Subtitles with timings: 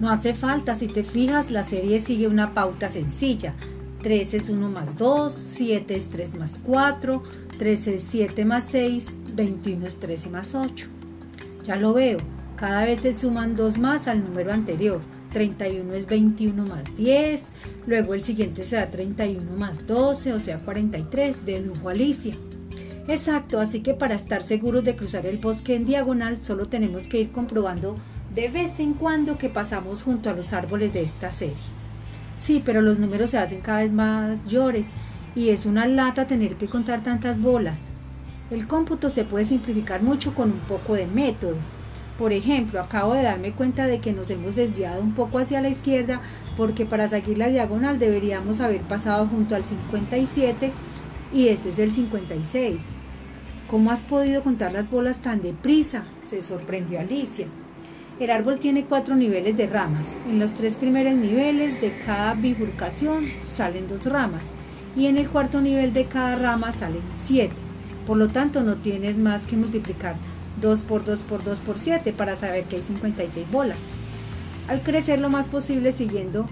[0.00, 3.54] No hace falta, si te fijas, la serie sigue una pauta sencilla.
[4.02, 7.22] 3 es 1 más 2, 7 es 3 más 4,
[7.58, 10.86] 3 es 7 más 6, 21 es 13 más 8.
[11.66, 12.16] Ya lo veo,
[12.56, 15.02] cada vez se suman 2 más al número anterior.
[15.34, 17.50] 31 es 21 más 10,
[17.86, 22.34] luego el siguiente será 31 más 12, o sea 43, dedujo Alicia.
[23.06, 27.20] Exacto, así que para estar seguros de cruzar el bosque en diagonal solo tenemos que
[27.20, 27.96] ir comprobando
[28.34, 31.56] de vez en cuando que pasamos junto a los árboles de esta serie.
[32.36, 34.90] Sí, pero los números se hacen cada vez más mayores
[35.34, 37.80] y es una lata tener que contar tantas bolas.
[38.50, 41.56] El cómputo se puede simplificar mucho con un poco de método.
[42.18, 45.68] Por ejemplo, acabo de darme cuenta de que nos hemos desviado un poco hacia la
[45.68, 46.20] izquierda
[46.56, 50.72] porque para seguir la diagonal deberíamos haber pasado junto al 57
[51.32, 52.82] y este es el 56.
[53.68, 56.04] ¿Cómo has podido contar las bolas tan deprisa?
[56.28, 57.46] se sorprendió Alicia.
[58.20, 60.06] El árbol tiene cuatro niveles de ramas.
[60.28, 64.42] En los tres primeros niveles de cada bifurcación salen dos ramas
[64.94, 67.54] y en el cuarto nivel de cada rama salen siete.
[68.06, 70.16] Por lo tanto, no tienes más que multiplicar
[70.60, 73.78] 2 por 2 por 2 por 7 para saber que hay 56 bolas.
[74.68, 76.46] Al crecer lo más posible siguiendo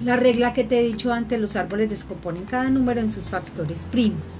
[0.00, 3.84] la regla que te he dicho antes, los árboles descomponen cada número en sus factores
[3.90, 4.38] primos.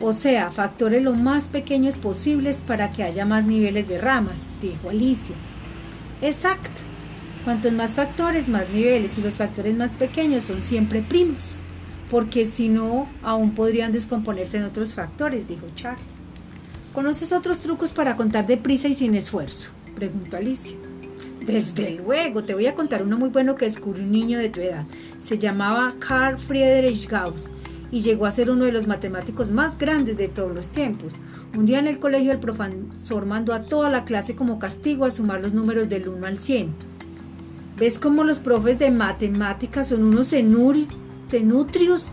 [0.00, 4.90] O sea, factores lo más pequeños posibles para que haya más niveles de ramas, dijo
[4.90, 5.34] Alicia.
[6.22, 6.70] Exacto.
[7.44, 11.56] Cuantos más factores, más niveles y los factores más pequeños son siempre primos,
[12.10, 16.04] porque si no, aún podrían descomponerse en otros factores, dijo Charlie.
[16.92, 19.70] ¿Conoces otros trucos para contar deprisa y sin esfuerzo?
[19.96, 20.76] preguntó Alicia.
[21.44, 24.60] Desde luego, te voy a contar uno muy bueno que descubrió un niño de tu
[24.60, 24.84] edad.
[25.24, 27.50] Se llamaba Carl Friedrich Gauss
[27.90, 31.14] y llegó a ser uno de los matemáticos más grandes de todos los tiempos.
[31.56, 35.10] Un día en el colegio el profesor mandó a toda la clase como castigo a
[35.10, 36.70] sumar los números del 1 al 100.
[37.78, 42.12] ¿Ves cómo los profes de matemáticas son unos cenutrios?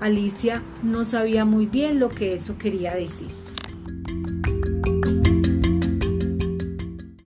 [0.00, 3.28] Alicia no sabía muy bien lo que eso quería decir.